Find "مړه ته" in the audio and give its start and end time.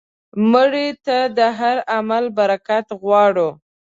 0.51-1.17